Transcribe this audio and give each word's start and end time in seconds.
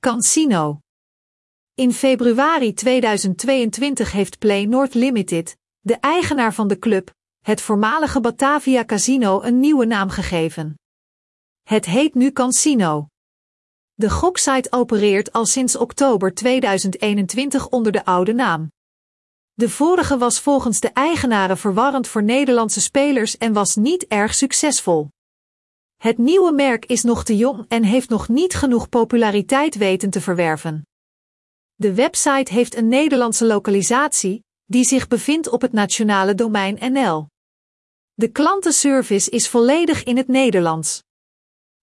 Cansino. 0.00 0.80
In 1.74 1.92
februari 1.92 2.72
2022 2.72 4.12
heeft 4.12 4.38
Play 4.38 4.64
North 4.64 4.94
Limited, 4.94 5.56
de 5.80 5.94
eigenaar 5.94 6.54
van 6.54 6.68
de 6.68 6.78
club, 6.78 7.14
het 7.44 7.60
voormalige 7.60 8.20
Batavia 8.20 8.84
Casino 8.84 9.42
een 9.42 9.60
nieuwe 9.60 9.84
naam 9.84 10.10
gegeven. 10.10 10.74
Het 11.62 11.84
heet 11.84 12.14
nu 12.14 12.32
Cansino. 12.32 13.06
De 13.94 14.10
goksite 14.10 14.72
opereert 14.72 15.32
al 15.32 15.46
sinds 15.46 15.76
oktober 15.76 16.34
2021 16.34 17.68
onder 17.68 17.92
de 17.92 18.04
oude 18.04 18.32
naam. 18.32 18.72
De 19.52 19.68
vorige 19.68 20.18
was 20.18 20.40
volgens 20.40 20.80
de 20.80 20.88
eigenaren 20.92 21.58
verwarrend 21.58 22.08
voor 22.08 22.22
Nederlandse 22.22 22.80
spelers 22.80 23.38
en 23.38 23.52
was 23.52 23.76
niet 23.76 24.06
erg 24.06 24.34
succesvol. 24.34 25.08
Het 26.00 26.18
nieuwe 26.18 26.52
merk 26.52 26.86
is 26.86 27.02
nog 27.02 27.24
te 27.24 27.36
jong 27.36 27.64
en 27.68 27.82
heeft 27.82 28.08
nog 28.08 28.28
niet 28.28 28.54
genoeg 28.54 28.88
populariteit 28.88 29.74
weten 29.74 30.10
te 30.10 30.20
verwerven. 30.20 30.86
De 31.74 31.94
website 31.94 32.52
heeft 32.52 32.76
een 32.76 32.88
Nederlandse 32.88 33.46
lokalisatie, 33.46 34.44
die 34.64 34.84
zich 34.84 35.08
bevindt 35.08 35.48
op 35.48 35.60
het 35.60 35.72
nationale 35.72 36.34
domein 36.34 36.92
NL. 36.92 37.26
De 38.12 38.28
klantenservice 38.28 39.30
is 39.30 39.48
volledig 39.48 40.04
in 40.04 40.16
het 40.16 40.28
Nederlands. 40.28 41.02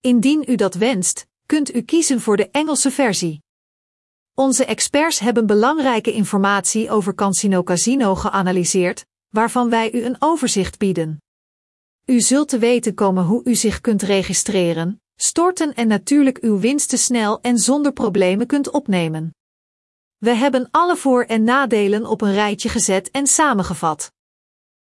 Indien 0.00 0.44
u 0.46 0.54
dat 0.54 0.74
wenst, 0.74 1.26
kunt 1.46 1.74
u 1.74 1.82
kiezen 1.82 2.20
voor 2.20 2.36
de 2.36 2.50
Engelse 2.50 2.90
versie. 2.90 3.42
Onze 4.34 4.64
experts 4.64 5.18
hebben 5.18 5.46
belangrijke 5.46 6.12
informatie 6.12 6.90
over 6.90 7.14
Casino 7.14 7.62
Casino 7.62 8.14
geanalyseerd, 8.14 9.06
waarvan 9.28 9.70
wij 9.70 9.92
u 9.92 10.04
een 10.04 10.16
overzicht 10.18 10.78
bieden. 10.78 11.21
U 12.04 12.20
zult 12.20 12.48
te 12.48 12.58
weten 12.58 12.94
komen 12.94 13.24
hoe 13.24 13.40
u 13.44 13.54
zich 13.54 13.80
kunt 13.80 14.02
registreren, 14.02 15.02
storten 15.16 15.74
en 15.74 15.88
natuurlijk 15.88 16.38
uw 16.38 16.58
winsten 16.58 16.98
snel 16.98 17.40
en 17.40 17.58
zonder 17.58 17.92
problemen 17.92 18.46
kunt 18.46 18.70
opnemen. 18.70 19.34
We 20.18 20.30
hebben 20.30 20.68
alle 20.70 20.96
voor- 20.96 21.24
en 21.24 21.44
nadelen 21.44 22.06
op 22.06 22.20
een 22.20 22.32
rijtje 22.32 22.68
gezet 22.68 23.10
en 23.10 23.26
samengevat. 23.26 24.12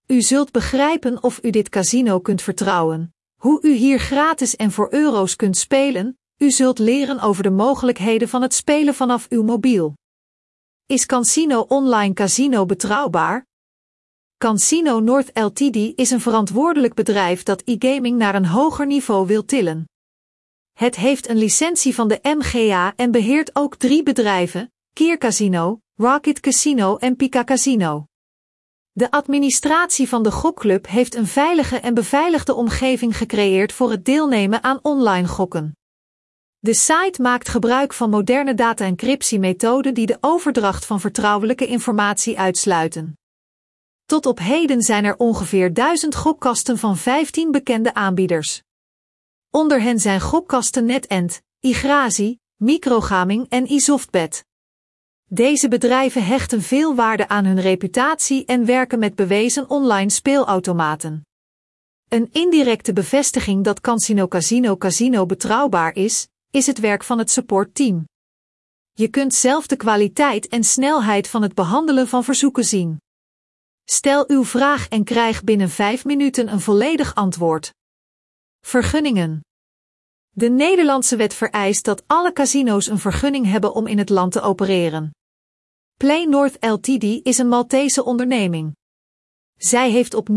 U 0.06 0.20
zult 0.20 0.50
begrijpen 0.50 1.22
of 1.22 1.44
u 1.44 1.50
dit 1.50 1.68
casino 1.68 2.20
kunt 2.20 2.42
vertrouwen, 2.42 3.14
hoe 3.40 3.62
u 3.62 3.72
hier 3.72 3.98
gratis 3.98 4.56
en 4.56 4.70
voor 4.70 4.88
euro's 4.92 5.36
kunt 5.36 5.56
spelen, 5.56 6.18
u 6.36 6.50
zult 6.50 6.78
leren 6.78 7.20
over 7.20 7.42
de 7.42 7.50
mogelijkheden 7.50 8.28
van 8.28 8.42
het 8.42 8.55
spelen 8.55 8.94
vanaf 8.94 9.27
uw 9.28 9.42
mobiel. 9.42 9.94
Is 10.86 11.06
Casino 11.06 11.60
Online 11.60 12.14
Casino 12.14 12.66
betrouwbaar? 12.66 13.46
Casino 14.42 15.00
North 15.00 15.30
Ltd 15.38 15.92
is 15.96 16.10
een 16.10 16.20
verantwoordelijk 16.20 16.94
bedrijf 16.94 17.42
dat 17.42 17.62
e-gaming 17.64 18.18
naar 18.18 18.34
een 18.34 18.46
hoger 18.46 18.86
niveau 18.86 19.26
wil 19.26 19.44
tillen. 19.44 19.88
Het 20.72 20.96
heeft 20.96 21.28
een 21.28 21.36
licentie 21.36 21.94
van 21.94 22.08
de 22.08 22.18
MGA 22.22 22.92
en 22.96 23.10
beheert 23.10 23.56
ook 23.56 23.76
drie 23.76 24.02
bedrijven: 24.02 24.72
Kier 24.92 25.18
Casino, 25.18 25.80
Rocket 25.94 26.40
Casino 26.40 26.96
en 26.96 27.16
Pika 27.16 27.44
Casino. 27.44 28.06
De 28.92 29.10
administratie 29.10 30.08
van 30.08 30.22
de 30.22 30.30
gokclub 30.30 30.86
heeft 30.86 31.14
een 31.14 31.27
veilige 31.27 31.77
en 31.77 31.94
beveiligde 31.94 32.54
omgeving 32.54 33.16
gecreëerd 33.16 33.72
voor 33.72 33.90
het 33.90 34.04
deelnemen 34.04 34.62
aan 34.62 34.78
online 34.82 35.28
gokken. 35.28 35.77
De 36.58 36.74
site 36.74 37.22
maakt 37.22 37.48
gebruik 37.48 37.92
van 37.92 38.10
moderne 38.10 38.54
data-encryptiemethoden 38.54 39.94
die 39.94 40.06
de 40.06 40.18
overdracht 40.20 40.86
van 40.86 41.00
vertrouwelijke 41.00 41.66
informatie 41.66 42.38
uitsluiten. 42.38 43.16
Tot 44.12 44.27
op 44.27 44.38
heden 44.38 44.82
zijn 44.82 45.05
er 45.05 45.16
ongeveer 45.16 45.74
1000 45.74 46.14
gokkasten 46.14 46.78
van 46.78 46.96
15 46.96 47.50
bekende 47.50 47.94
aanbieders. 47.94 48.62
Onder 49.50 49.80
hen 49.80 49.98
zijn 49.98 50.20
gokkasten 50.20 50.84
NetEnt, 50.84 51.42
iGrazi, 51.60 52.38
Microgaming 52.56 53.48
en 53.48 53.66
iSoftBet. 53.66 54.44
Deze 55.28 55.68
bedrijven 55.68 56.27
hechten 56.27 56.62
veel 56.62 56.94
waarde 56.94 57.28
aan 57.28 57.44
hun 57.44 57.60
reputatie 57.60 58.44
en 58.44 58.64
werken 58.64 58.98
met 58.98 59.14
bewezen 59.14 59.70
online 59.70 60.10
speelautomaten. 60.10 61.27
Een 62.08 62.29
indirecte 62.33 62.92
bevestiging 62.92 63.64
dat 63.64 63.80
Casino 63.80 64.29
Casino 64.29 64.77
Casino 64.77 65.27
betrouwbaar 65.27 65.94
is, 65.94 66.29
is 66.50 66.67
het 66.67 66.79
werk 66.79 67.05
van 67.05 67.18
het 67.18 67.30
supportteam. 67.30 68.05
Je 68.92 69.08
kunt 69.08 69.34
zelf 69.34 69.67
de 69.67 69.77
kwaliteit 69.77 70.48
en 70.48 70.64
snelheid 70.64 71.29
van 71.29 71.42
het 71.42 71.55
behandelen 71.55 72.08
van 72.08 72.24
verzoeken 72.24 72.64
zien. 72.64 73.00
Stel 73.84 74.24
uw 74.28 74.44
vraag 74.44 74.88
en 74.88 75.04
krijg 75.04 75.44
binnen 75.44 75.70
5 75.70 76.04
minuten 76.04 76.52
een 76.52 76.60
volledig 76.60 77.14
antwoord. 77.14 77.72
Vergunningen. 78.60 79.40
De 80.30 80.48
Nederlandse 80.50 81.16
wet 81.16 81.34
vereist 81.34 81.84
dat 81.84 82.02
alle 82.06 82.32
casino's 82.32 82.86
een 82.86 82.98
vergunning 82.98 83.46
hebben 83.46 83.74
om 83.74 83.86
in 83.86 83.98
het 83.98 84.08
land 84.08 84.32
te 84.32 84.40
opereren. 84.40 85.10
Play 85.96 86.24
North 86.24 86.56
Ltd 86.60 87.04
is 87.22 87.38
een 87.38 87.48
Maltese 87.48 88.04
onderneming. 88.04 88.74
Zij 89.56 89.90
heeft 89.90 90.14
op 90.14 90.28
29-09-2021 90.30 90.34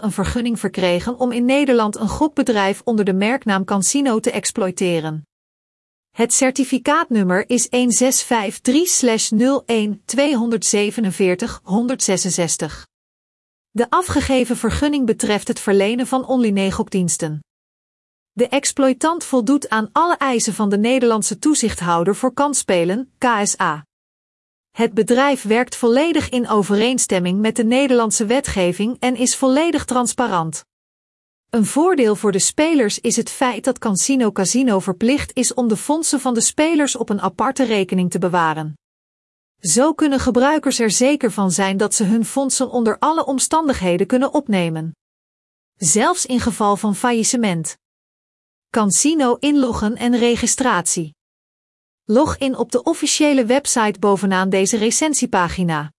een 0.00 0.12
vergunning 0.12 0.60
verkregen 0.60 1.18
om 1.18 1.32
in 1.32 1.44
Nederland 1.44 1.96
een 1.96 2.08
gokbedrijf 2.08 2.82
onder 2.84 3.04
de 3.04 3.12
merknaam 3.12 3.64
Cansino 3.64 4.20
te 4.20 4.30
exploiteren. 4.30 5.22
Het 6.16 6.32
certificaatnummer 6.32 7.44
is 7.50 7.68
1653-01-247-166. 7.68 7.72
De 13.70 13.86
afgegeven 13.88 14.56
vergunning 14.56 15.06
betreft 15.06 15.48
het 15.48 15.60
verlenen 15.60 16.06
van 16.06 16.26
online 16.26 16.70
gokdiensten. 16.72 17.40
De 18.32 18.48
exploitant 18.48 19.24
voldoet 19.24 19.68
aan 19.68 19.88
alle 19.92 20.16
eisen 20.16 20.54
van 20.54 20.68
de 20.68 20.78
Nederlandse 20.78 21.38
toezichthouder 21.38 22.16
voor 22.16 22.32
kansspelen, 22.32 23.12
KSA. 23.18 23.84
Het 24.70 24.94
bedrijf 24.94 25.42
werkt 25.42 25.76
volledig 25.76 26.28
in 26.28 26.48
overeenstemming 26.48 27.40
met 27.40 27.56
de 27.56 27.64
Nederlandse 27.64 28.26
wetgeving 28.26 28.96
en 28.98 29.16
is 29.16 29.36
volledig 29.36 29.84
transparant. 29.84 30.64
Een 31.50 31.66
voordeel 31.66 32.16
voor 32.16 32.32
de 32.32 32.38
spelers 32.38 32.98
is 33.00 33.16
het 33.16 33.30
feit 33.30 33.64
dat 33.64 33.78
Casino 33.78 34.32
Casino 34.32 34.78
verplicht 34.78 35.30
is 35.34 35.54
om 35.54 35.68
de 35.68 35.76
fondsen 35.76 36.20
van 36.20 36.34
de 36.34 36.40
spelers 36.40 36.96
op 36.96 37.08
een 37.08 37.20
aparte 37.20 37.64
rekening 37.64 38.10
te 38.10 38.18
bewaren. 38.18 38.74
Zo 39.60 39.92
kunnen 39.92 40.20
gebruikers 40.20 40.78
er 40.78 40.90
zeker 40.90 41.30
van 41.30 41.50
zijn 41.50 41.76
dat 41.76 41.94
ze 41.94 42.04
hun 42.04 42.24
fondsen 42.24 42.70
onder 42.70 42.98
alle 42.98 43.26
omstandigheden 43.26 44.06
kunnen 44.06 44.34
opnemen. 44.34 44.96
Zelfs 45.76 46.26
in 46.26 46.40
geval 46.40 46.76
van 46.76 46.94
faillissement. 46.94 47.76
Casino 48.70 49.34
inloggen 49.34 49.96
en 49.96 50.16
registratie. 50.16 51.14
Log 52.04 52.36
in 52.36 52.56
op 52.56 52.72
de 52.72 52.82
officiële 52.82 53.44
website 53.44 53.98
bovenaan 53.98 54.48
deze 54.48 54.76
recensiepagina. 54.76 55.92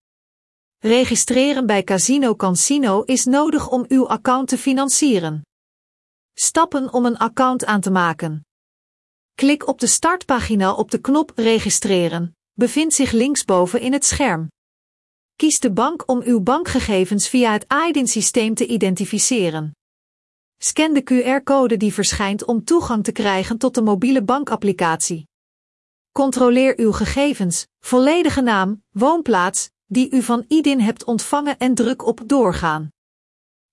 Registreren 0.88 1.66
bij 1.66 1.84
Casino 1.84 2.36
Cansino 2.36 3.02
is 3.02 3.26
nodig 3.26 3.70
om 3.70 3.86
uw 3.88 4.08
account 4.08 4.48
te 4.48 4.58
financieren. 4.58 5.42
Stappen 6.34 6.94
om 6.94 7.06
een 7.06 7.18
account 7.18 7.66
aan 7.66 7.82
te 7.82 7.92
maken. 7.92 8.46
Klik 9.36 9.68
op 9.68 9.80
de 9.80 9.88
startpagina 9.88 10.74
op 10.74 10.92
de 10.92 10.98
knop 10.98 11.32
Registreren, 11.36 12.38
bevindt 12.54 12.94
zich 12.94 13.12
linksboven 13.12 13.80
in 13.80 13.94
het 13.94 14.06
scherm. 14.06 14.48
Kies 15.36 15.60
de 15.60 15.72
bank 15.72 16.08
om 16.10 16.22
uw 16.22 16.40
bankgegevens 16.40 17.28
via 17.30 17.52
het 17.52 17.66
IDIN-systeem 17.88 18.54
te 18.54 18.66
identificeren. 18.66 19.72
Scan 20.58 20.94
de 20.94 21.04
QR-code 21.04 21.78
die 21.78 21.94
verschijnt 21.94 22.46
om 22.46 22.64
toegang 22.64 23.04
te 23.04 23.12
krijgen 23.12 23.58
tot 23.58 23.76
de 23.76 23.82
mobiele 23.82 24.24
bankapplicatie. 24.24 25.28
Controleer 26.12 26.80
uw 26.80 26.92
gegevens, 26.92 27.68
volledige 27.80 28.42
naam, 28.42 28.84
woonplaats, 28.90 29.70
die 29.88 30.12
u 30.12 30.22
van 30.22 30.46
IDIN 30.48 30.80
hebt 30.80 31.04
ontvangen 31.04 31.58
en 31.58 31.76
druk 31.76 32.06
op 32.06 32.22
Doorgaan. 32.26 32.90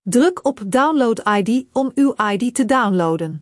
Druk 0.02 0.44
op 0.44 0.62
Download 0.66 1.28
ID 1.28 1.66
om 1.72 1.90
uw 1.94 2.14
ID 2.30 2.54
te 2.54 2.64
downloaden. 2.64 3.38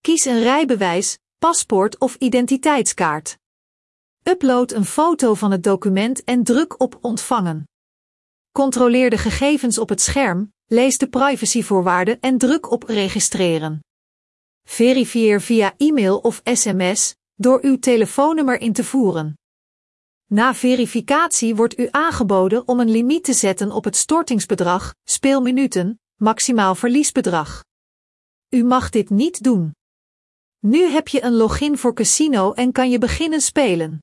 Kies 0.00 0.24
een 0.24 0.42
rijbewijs, 0.42 1.18
paspoort 1.38 1.98
of 1.98 2.14
identiteitskaart. 2.14 3.38
Upload 4.22 4.72
een 4.72 4.84
foto 4.84 5.34
van 5.34 5.50
het 5.50 5.62
document 5.62 6.24
en 6.24 6.44
druk 6.44 6.80
op 6.80 6.98
Ontvangen. 7.00 7.64
Controleer 8.52 9.10
de 9.10 9.18
gegevens 9.18 9.78
op 9.78 9.88
het 9.88 10.00
scherm, 10.00 10.52
lees 10.66 10.98
de 10.98 11.08
privacyvoorwaarden 11.08 12.20
en 12.20 12.38
druk 12.38 12.70
op 12.70 12.82
Registreren. 12.82 13.80
Verifieer 14.68 15.40
via 15.40 15.74
e-mail 15.76 16.18
of 16.18 16.40
sms 16.44 17.14
door 17.34 17.58
uw 17.62 17.78
telefoonnummer 17.78 18.60
in 18.60 18.72
te 18.72 18.84
voeren. 18.84 19.34
Na 20.30 20.54
verificatie 20.54 21.54
wordt 21.56 21.78
u 21.78 21.88
aangeboden 21.90 22.68
om 22.68 22.80
een 22.80 22.90
limiet 22.90 23.24
te 23.24 23.32
zetten 23.32 23.70
op 23.72 23.84
het 23.84 23.96
stortingsbedrag, 23.96 24.94
speelminuten, 25.04 26.00
maximaal 26.16 26.74
verliesbedrag. 26.74 27.64
U 28.48 28.64
mag 28.64 28.90
dit 28.90 29.10
niet 29.10 29.42
doen. 29.42 29.74
Nu 30.58 30.88
heb 30.88 31.08
je 31.08 31.22
een 31.22 31.32
login 31.32 31.78
voor 31.78 31.94
casino 31.94 32.52
en 32.52 32.72
kan 32.72 32.90
je 32.90 32.98
beginnen 32.98 33.40
spelen. 33.40 33.98